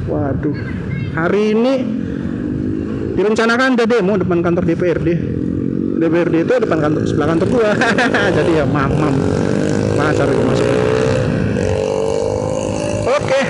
waduh 0.07 0.55
hari 1.11 1.51
ini 1.51 1.73
direncanakan 3.17 3.73
ada 3.73 3.85
demo 3.89 4.13
depan 4.13 4.45
kantor 4.45 4.63
DPRD 4.69 5.09
DPRD 5.97 6.45
itu 6.45 6.53
depan 6.61 6.77
kantor 6.77 7.01
sebelah 7.09 7.27
kantor 7.33 7.47
gua. 7.49 7.71
Jadi 8.37 8.51
ya 8.61 8.65
mamam 8.69 9.13
macar 9.97 10.29
itu 10.29 10.43
masuk. 10.45 10.67
Oke. 13.17 13.41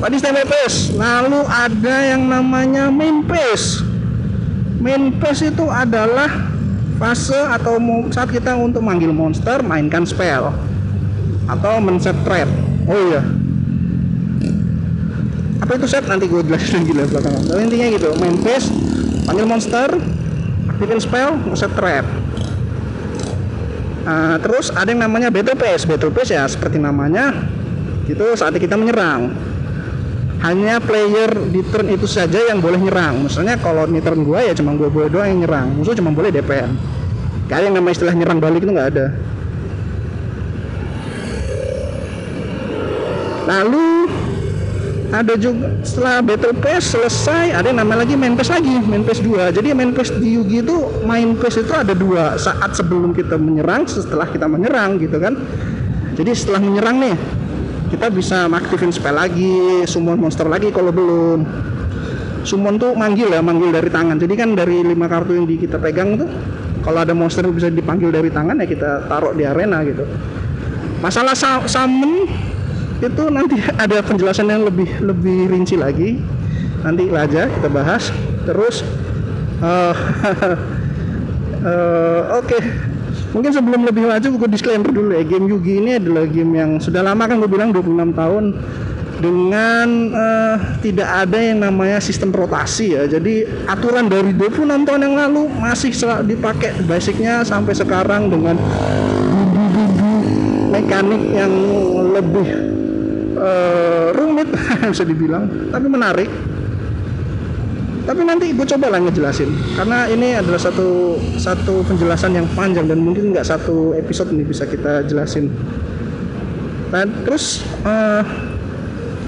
Tadi 0.00 0.16
pace 0.48 0.96
lalu 0.96 1.44
ada 1.44 1.96
yang 2.00 2.24
namanya 2.24 2.88
main 2.88 3.20
pace 5.20 5.44
itu 5.44 5.68
adalah 5.68 6.48
fase 6.96 7.36
atau 7.36 7.76
saat 8.08 8.32
kita 8.32 8.56
untuk 8.56 8.80
manggil 8.80 9.12
monster 9.12 9.60
mainkan 9.60 10.08
spell. 10.08 10.56
Atau 11.44 11.84
men-set 11.84 12.16
trap. 12.24 12.48
Oh 12.88 12.96
iya 13.12 13.20
apa 15.70 15.78
itu 15.78 15.86
set 15.86 16.02
nanti 16.10 16.26
gue 16.26 16.42
jelasin 16.42 16.82
lagi 16.82 16.92
lah 16.98 17.06
belakangan. 17.06 17.42
Tapi 17.46 17.60
intinya 17.62 17.86
gitu 17.94 18.08
main 18.18 18.34
pace 18.42 18.74
panggil 19.22 19.46
monster 19.46 19.88
bikin 20.82 20.98
spell 20.98 21.38
set 21.54 21.70
trap. 21.78 22.02
Uh, 24.02 24.34
terus 24.42 24.74
ada 24.74 24.90
yang 24.90 25.06
namanya 25.06 25.30
battle 25.30 25.54
pace 25.54 25.86
battle 25.86 26.10
pace 26.10 26.34
ya 26.34 26.42
seperti 26.50 26.82
namanya 26.82 27.46
itu 28.10 28.34
saat 28.34 28.50
kita 28.58 28.74
menyerang. 28.74 29.30
Hanya 30.42 30.82
player 30.82 31.38
di 31.54 31.62
turn 31.70 31.86
itu 31.86 32.10
saja 32.10 32.50
yang 32.50 32.58
boleh 32.58 32.82
nyerang. 32.82 33.30
Misalnya 33.30 33.54
kalau 33.62 33.86
di 33.86 34.02
turn 34.02 34.26
gua 34.26 34.42
ya 34.42 34.50
cuma 34.58 34.74
gua 34.74 34.90
boleh 34.90 35.06
doang 35.06 35.30
yang 35.30 35.46
nyerang. 35.46 35.70
Musuh 35.70 35.94
cuma 35.94 36.10
boleh 36.10 36.34
DPN 36.34 36.74
kayak 37.46 37.70
yang 37.70 37.78
namanya 37.78 37.94
istilah 37.94 38.14
nyerang 38.18 38.42
balik 38.42 38.66
itu 38.66 38.74
nggak 38.74 38.90
ada. 38.90 39.06
Lalu 43.46 44.10
ada 45.10 45.34
juga 45.34 45.74
setelah 45.82 46.22
battle 46.22 46.54
pass 46.58 46.94
selesai 46.94 47.54
ada 47.54 47.66
yang 47.66 47.82
namanya 47.82 48.06
lagi 48.06 48.14
main 48.14 48.38
pass 48.38 48.50
lagi 48.50 48.78
main 48.86 49.02
pass 49.02 49.18
2 49.18 49.50
jadi 49.50 49.74
main 49.74 49.90
pass 49.90 50.14
di 50.14 50.38
Yugi 50.38 50.62
itu 50.62 50.76
main 51.02 51.34
pass 51.34 51.58
itu 51.58 51.72
ada 51.74 51.94
dua 51.96 52.38
saat 52.38 52.76
sebelum 52.76 53.10
kita 53.16 53.34
menyerang 53.34 53.88
setelah 53.88 54.28
kita 54.28 54.46
menyerang 54.46 55.00
gitu 55.00 55.18
kan. 55.18 55.34
Jadi 56.14 56.30
setelah 56.36 56.60
menyerang 56.60 56.96
nih 57.00 57.16
kita 57.90 58.06
bisa 58.12 58.46
aktifin 58.46 58.94
spell 58.94 59.16
lagi 59.16 59.82
summon 59.88 60.20
monster 60.20 60.46
lagi 60.46 60.70
kalau 60.70 60.92
belum. 60.94 61.42
Summon 62.40 62.80
tuh 62.80 62.96
manggil 62.96 63.28
ya 63.28 63.44
manggil 63.44 63.68
dari 63.68 63.92
tangan. 63.92 64.16
Jadi 64.16 64.32
kan 64.32 64.56
dari 64.56 64.80
lima 64.80 65.04
kartu 65.10 65.36
yang 65.36 65.44
di 65.44 65.60
kita 65.60 65.76
pegang 65.76 66.16
tuh 66.16 66.28
kalau 66.80 67.04
ada 67.04 67.12
monster 67.12 67.44
bisa 67.52 67.68
dipanggil 67.68 68.08
dari 68.08 68.32
tangan 68.32 68.56
ya 68.64 68.66
kita 68.68 69.04
taruh 69.10 69.36
di 69.36 69.44
arena 69.44 69.84
gitu. 69.84 70.08
Masalah 71.04 71.36
summon 71.68 72.28
itu 73.00 73.22
nanti 73.32 73.56
ada 73.80 74.04
penjelasan 74.04 74.52
yang 74.52 74.62
lebih 74.68 74.88
lebih 75.00 75.48
rinci 75.48 75.80
lagi 75.80 76.20
nanti 76.84 77.08
aja 77.12 77.48
kita 77.48 77.68
bahas 77.72 78.12
terus 78.44 78.84
uh, 79.64 79.92
uh, 81.64 82.20
oke 82.40 82.44
okay. 82.44 82.62
mungkin 83.32 83.52
sebelum 83.52 83.88
lebih 83.88 84.04
maju 84.04 84.28
gue 84.44 84.48
disclaimer 84.52 84.92
dulu 84.92 85.16
ya 85.16 85.24
game 85.24 85.48
Yugi 85.48 85.80
ini 85.80 85.96
adalah 85.96 86.24
game 86.28 86.52
yang 86.56 86.70
sudah 86.76 87.00
lama 87.00 87.24
kan 87.24 87.40
gue 87.40 87.48
bilang 87.48 87.72
26 87.72 88.16
tahun 88.16 88.44
dengan 89.20 89.88
uh, 90.16 90.56
tidak 90.80 91.28
ada 91.28 91.38
yang 91.38 91.60
namanya 91.60 92.00
sistem 92.00 92.32
rotasi 92.32 92.96
ya. 92.96 93.04
Jadi 93.04 93.44
aturan 93.68 94.08
dari 94.08 94.32
26 94.32 94.88
tahun 94.88 95.00
yang 95.04 95.14
lalu 95.28 95.44
masih 95.60 95.92
dipakai 96.24 96.72
basicnya 96.88 97.44
sampai 97.44 97.76
sekarang 97.76 98.32
dengan 98.32 98.56
mekanik 100.72 101.22
yang 101.36 101.52
lebih 102.16 102.48
uh, 103.40 104.12
rumit. 104.12 104.48
Bisa 104.92 105.02
dibilang, 105.08 105.48
tapi 105.72 105.86
menarik. 105.88 106.28
Tapi 108.04 108.26
nanti 108.26 108.50
gue 108.50 108.66
coba 108.76 108.90
lah 108.90 109.00
ngejelasin. 109.06 109.50
Karena 109.76 110.08
ini 110.10 110.34
adalah 110.34 110.58
satu 110.58 111.20
satu 111.36 111.84
penjelasan 111.86 112.34
yang 112.36 112.46
panjang 112.58 112.88
dan 112.88 112.98
mungkin 113.00 113.30
nggak 113.30 113.46
satu 113.46 113.94
episode 113.94 114.34
ini 114.34 114.42
bisa 114.42 114.66
kita 114.66 115.06
jelasin. 115.06 115.46
Dan 116.90 117.12
terus 117.22 117.62
uh, 117.86 118.26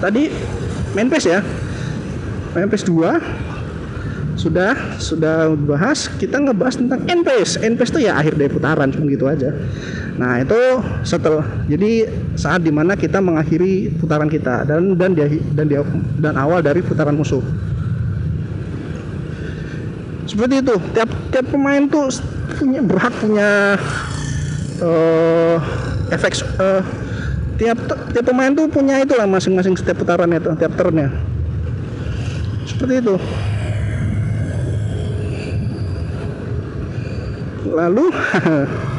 tadi 0.03 0.35
main 0.99 1.07
ya? 1.15 1.47
Main 2.53 2.69
PES 2.69 2.85
2 2.91 3.23
sudah 4.35 4.75
sudah 4.99 5.55
bahas. 5.55 6.11
Kita 6.19 6.43
ngebahas 6.43 6.83
tentang 6.83 7.07
NPS 7.07 7.63
NPS 7.63 7.95
itu 7.95 8.11
ya 8.11 8.19
akhir 8.19 8.35
dari 8.35 8.51
putaran 8.51 8.91
cuma 8.91 9.07
gitu 9.07 9.31
aja 9.31 9.55
nah 10.21 10.37
itu 10.37 10.61
setelah 11.09 11.41
jadi 11.65 12.05
saat 12.37 12.61
di 12.61 12.69
mana 12.69 12.93
kita 12.93 13.17
mengakhiri 13.17 13.97
putaran 13.97 14.29
kita 14.29 14.69
dan 14.69 14.93
dan 15.01 15.17
dia 15.17 15.29
dan 15.57 15.67
dia 15.69 15.81
dan 16.21 16.35
awal 16.37 16.61
dari 16.61 16.85
putaran 16.85 17.17
musuh. 17.17 17.41
Seperti 20.29 20.61
itu 20.61 20.75
tiap 20.93 21.09
tiap 21.33 21.47
pemain 21.49 21.85
tuh 21.89 22.09
punya 22.57 22.81
berhak 22.85 23.13
punya 23.21 23.77
uh, 24.85 25.57
efek 26.13 26.41
uh, 26.61 26.85
tiap 27.57 27.79
tiap 28.13 28.25
pemain 28.25 28.53
tuh 28.53 28.69
punya 28.69 29.01
itulah 29.01 29.25
masing-masing 29.29 29.77
setiap 29.77 30.05
putaran 30.05 30.29
itu 30.33 30.53
tiap 30.61 30.73
turnnya. 30.77 31.09
Seperti 32.69 32.95
itu. 33.01 33.17
Lalu 37.73 38.13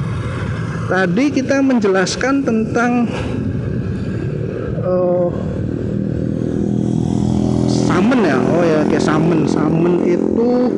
tadi 0.94 1.34
kita 1.34 1.58
menjelaskan 1.58 2.46
tentang 2.46 3.10
uh, 4.86 5.34
summon 7.66 8.22
ya. 8.22 8.38
Oh 8.38 8.62
ya 8.62 8.86
kayak 8.86 9.02
summon 9.02 9.50
summon 9.50 10.06
itu 10.06 10.70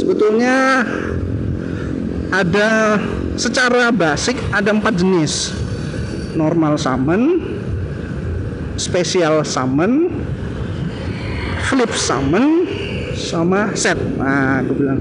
sebetulnya 0.00 0.88
ada 2.32 2.96
secara 3.36 3.92
basic 3.92 4.40
ada 4.48 4.72
empat 4.72 4.96
jenis. 4.96 5.52
Normal 6.32 6.80
summon 6.80 7.44
special 8.80 9.44
summon 9.44 10.08
flip 11.68 11.92
summon 11.92 12.64
sama 13.12 13.76
set. 13.76 14.00
Nah 14.16 14.64
gue 14.64 14.72
bilang. 14.72 15.00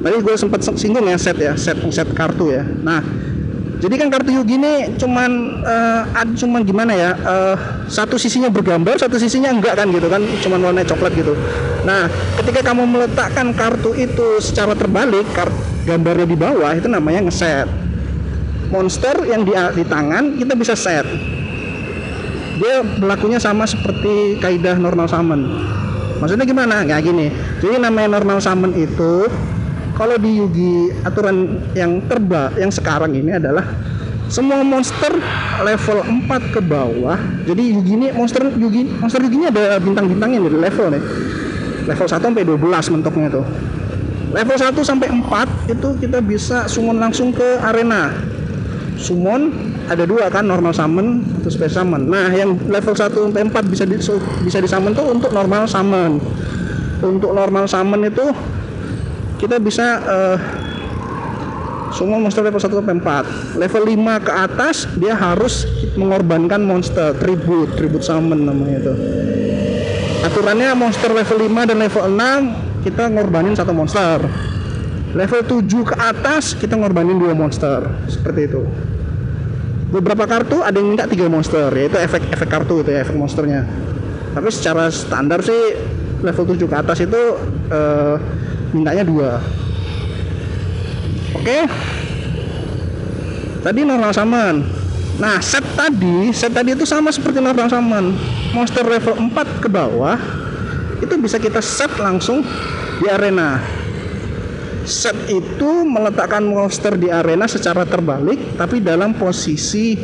Tadi 0.00 0.16
gue 0.20 0.32
sempat 0.36 0.64
singgung 0.64 1.04
ya 1.08 1.16
set 1.16 1.36
ya 1.40 1.56
set 1.56 1.80
set 1.88 2.08
kartu 2.12 2.52
ya. 2.52 2.64
Nah 2.64 3.04
jadi 3.80 3.94
kan 3.96 4.08
kartu 4.12 4.30
Yugi 4.36 4.60
ini 4.60 4.92
cuman 5.00 5.64
uh, 5.64 6.04
cuman 6.36 6.60
gimana 6.68 6.92
ya 6.92 7.10
uh, 7.16 7.56
satu 7.88 8.20
sisinya 8.20 8.52
bergambar 8.52 9.00
satu 9.00 9.16
sisinya 9.16 9.48
enggak 9.48 9.80
kan 9.80 9.88
gitu 9.88 10.04
kan 10.12 10.20
cuman 10.44 10.60
warna 10.60 10.84
coklat 10.84 11.16
gitu. 11.16 11.32
Nah 11.88 12.12
ketika 12.36 12.60
kamu 12.60 12.84
meletakkan 12.84 13.56
kartu 13.56 13.96
itu 13.96 14.36
secara 14.44 14.76
terbalik 14.76 15.24
kart 15.32 15.52
gambarnya 15.88 16.28
di 16.28 16.36
bawah 16.36 16.76
itu 16.76 16.92
namanya 16.92 17.24
ngeset. 17.24 17.68
Monster 18.68 19.26
yang 19.26 19.48
di, 19.48 19.56
di 19.56 19.84
tangan 19.88 20.36
kita 20.36 20.52
bisa 20.54 20.76
set. 20.76 21.08
Dia 22.60 22.84
berlakunya 22.84 23.40
sama 23.40 23.64
seperti 23.64 24.36
kaidah 24.44 24.76
normal 24.76 25.08
summon. 25.08 25.40
Maksudnya 26.20 26.44
gimana? 26.44 26.84
Nggak 26.84 27.00
gini. 27.00 27.32
Jadi 27.64 27.80
namanya 27.80 28.20
normal 28.20 28.44
summon 28.44 28.76
itu 28.76 29.24
kalau 30.00 30.16
di 30.16 30.40
Yugi 30.40 30.72
aturan 31.04 31.60
yang 31.76 32.00
terba 32.08 32.48
yang 32.56 32.72
sekarang 32.72 33.12
ini 33.12 33.36
adalah 33.36 33.68
semua 34.32 34.64
monster 34.64 35.12
level 35.60 36.00
4 36.24 36.56
ke 36.56 36.60
bawah. 36.64 37.20
Jadi 37.44 37.76
Yugi 37.76 37.92
ini 38.00 38.06
monster 38.08 38.48
Yugi 38.48 38.88
monster 38.96 39.20
Yugi 39.20 39.36
ini 39.44 39.46
ada 39.52 39.76
bintang-bintangnya 39.76 40.40
nih 40.40 40.56
level 40.56 40.86
nih. 40.96 41.02
Level 41.84 42.06
1 42.08 42.16
sampai 42.16 42.42
12 42.48 42.94
mentoknya 42.96 43.28
tuh. 43.28 43.44
Level 44.32 44.56
1 44.56 44.72
sampai 44.80 45.08
4 45.12 45.68
itu 45.68 45.88
kita 46.00 46.24
bisa 46.24 46.64
summon 46.64 46.96
langsung 46.96 47.36
ke 47.36 47.60
arena. 47.60 48.16
Summon 48.96 49.52
ada 49.84 50.08
dua 50.08 50.32
kan 50.32 50.48
normal 50.48 50.72
summon 50.72 51.28
atau 51.44 51.52
special 51.52 51.84
summon. 51.84 52.08
Nah 52.08 52.32
yang 52.32 52.56
level 52.72 52.96
1 52.96 53.12
sampai 53.12 53.42
4 53.52 53.52
bisa 53.68 53.84
di, 53.84 54.00
bisa 54.48 54.58
disummon 54.64 54.96
tuh 54.96 55.12
untuk 55.12 55.28
normal 55.36 55.68
summon. 55.68 56.24
Untuk 57.04 57.36
normal 57.36 57.68
summon 57.68 58.08
itu 58.08 58.24
kita 59.40 59.56
bisa 59.56 59.86
uh, 60.04 60.36
summon 61.96 62.20
monster 62.20 62.44
level 62.44 62.60
1 62.60 62.68
sampai 62.68 62.96
4 63.00 63.56
level 63.56 63.82
5 63.88 64.26
ke 64.28 64.32
atas 64.36 64.76
dia 65.00 65.16
harus 65.16 65.64
mengorbankan 65.96 66.60
monster 66.60 67.16
tribute 67.16 67.72
tribute 67.74 68.04
summon 68.04 68.44
namanya 68.44 68.76
itu. 68.84 68.94
Aturannya 70.20 70.76
monster 70.76 71.08
level 71.08 71.38
5 71.48 71.68
dan 71.72 71.76
level 71.80 72.02
6 72.12 72.84
kita 72.84 73.08
ngorbanin 73.08 73.56
satu 73.56 73.72
monster. 73.72 74.20
Level 75.10 75.42
7 75.42 75.90
ke 75.90 75.96
atas 75.96 76.54
kita 76.54 76.78
ngorbanin 76.78 77.18
dua 77.18 77.34
monster. 77.34 77.82
Seperti 78.06 78.40
itu. 78.46 78.62
Beberapa 79.90 80.22
kartu 80.28 80.62
ada 80.62 80.78
yang 80.78 80.94
minta 80.94 81.10
tiga 81.10 81.26
monster 81.26 81.66
yaitu 81.74 81.98
efek 81.98 82.22
efek 82.30 82.46
kartu 82.46 82.84
itu 82.84 82.94
ya 82.94 83.02
efek 83.02 83.16
monsternya. 83.18 83.66
Tapi 84.30 84.48
secara 84.54 84.86
standar 84.92 85.42
sih 85.42 85.74
level 86.22 86.44
7 86.54 86.62
ke 86.68 86.76
atas 86.76 86.98
itu 87.02 87.22
uh, 87.74 88.16
mintanya 88.72 89.04
dua. 89.06 89.42
Oke. 91.36 91.58
Tadi 93.60 93.80
normal 93.84 94.12
summon 94.16 94.80
nah 95.20 95.36
set 95.44 95.60
tadi 95.76 96.32
set 96.32 96.48
tadi 96.48 96.72
itu 96.72 96.88
sama 96.88 97.12
seperti 97.12 97.44
normal 97.44 97.68
summon 97.68 98.16
monster 98.56 98.80
level 98.80 99.20
4 99.20 99.60
ke 99.60 99.68
bawah 99.68 100.16
itu 100.96 101.12
bisa 101.20 101.36
kita 101.36 101.60
set 101.60 101.92
langsung 102.00 102.40
di 103.00 103.06
arena. 103.08 103.60
Set 104.84 105.16
itu 105.28 105.84
meletakkan 105.84 106.40
monster 106.40 106.96
di 106.96 107.12
arena 107.12 107.44
secara 107.44 107.84
terbalik 107.84 108.56
tapi 108.56 108.80
dalam 108.80 109.12
posisi 109.12 109.96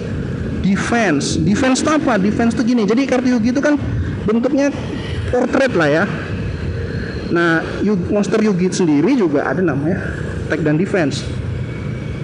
defense. 0.61 1.41
Defense 1.41 1.81
itu 1.81 1.91
apa? 1.93 2.21
Defense 2.21 2.53
itu 2.57 2.77
gini 2.77 2.85
jadi 2.85 3.09
kartu 3.09 3.41
Yugi 3.41 3.57
itu 3.57 3.61
kan 3.65 3.81
bentuknya 4.29 4.69
portrait 5.33 5.73
lah 5.73 5.89
ya 5.89 6.05
nah 7.31 7.63
monster 8.11 8.39
Yugi 8.39 8.71
sendiri 8.71 9.19
juga 9.19 9.47
ada 9.47 9.63
namanya 9.63 9.99
attack 10.47 10.63
dan 10.63 10.79
defense. 10.79 11.27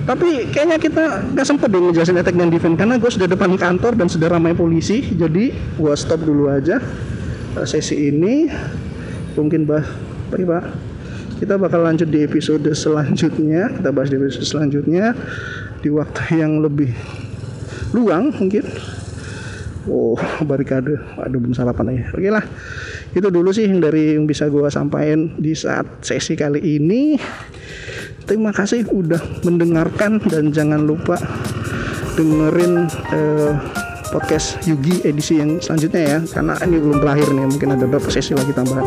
Tapi 0.02 0.50
kayaknya 0.50 0.78
kita 0.82 1.04
nggak 1.30 1.46
sempet 1.46 1.70
deh 1.70 1.78
ngejelasin 1.78 2.18
attack 2.18 2.34
dan 2.34 2.50
defense 2.50 2.74
karena 2.74 2.94
gue 2.98 3.10
sudah 3.10 3.28
depan 3.30 3.54
kantor 3.54 3.94
dan 3.94 4.10
sudah 4.10 4.34
ramai 4.34 4.50
polisi 4.50 5.14
jadi 5.14 5.54
gue 5.54 5.94
stop 5.94 6.26
dulu 6.26 6.50
aja 6.50 6.82
eh, 7.58 7.66
sesi 7.66 8.10
ini. 8.10 8.50
Mungkin 9.38 9.66
bah 9.66 9.86
Pak 10.30 10.38
Pak. 10.42 10.64
Kita 11.42 11.58
bakal 11.58 11.82
lanjut 11.82 12.06
di 12.06 12.22
episode 12.22 12.66
selanjutnya 12.70 13.74
kita 13.74 13.90
bahas 13.90 14.10
di 14.10 14.18
episode 14.18 14.46
selanjutnya 14.46 15.14
di 15.82 15.90
waktu 15.90 16.38
yang 16.38 16.62
lebih 16.62 16.94
luang 17.94 18.30
mungkin. 18.38 18.62
Oh 19.86 20.14
barikade. 20.42 20.98
Aduh 21.18 21.38
belum 21.42 21.54
sarapan 21.54 21.94
aja. 21.94 22.04
Oke 22.14 22.30
lah 22.30 22.46
itu 23.12 23.28
dulu 23.28 23.52
sih 23.52 23.68
dari 23.68 24.16
yang 24.16 24.24
bisa 24.24 24.48
gue 24.48 24.64
sampaikan 24.72 25.36
di 25.36 25.52
saat 25.52 25.84
sesi 26.00 26.32
kali 26.32 26.60
ini. 26.60 27.16
Terima 28.24 28.54
kasih 28.54 28.86
udah 28.88 29.42
mendengarkan 29.44 30.22
dan 30.30 30.54
jangan 30.54 30.86
lupa 30.86 31.18
dengerin 32.14 32.86
eh, 33.12 33.52
podcast 34.12 34.60
Yugi 34.68 35.02
edisi 35.04 35.40
yang 35.40 35.58
selanjutnya 35.58 36.02
ya 36.04 36.18
karena 36.30 36.54
ini 36.64 36.76
belum 36.78 36.98
berakhir 37.00 37.28
nih 37.32 37.46
mungkin 37.48 37.68
ada 37.74 37.84
beberapa 37.84 38.08
sesi 38.08 38.32
lagi 38.32 38.52
tambahan. 38.54 38.86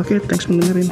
Oke 0.00 0.16
okay, 0.16 0.18
thanks 0.24 0.48
mendengarin 0.48 0.88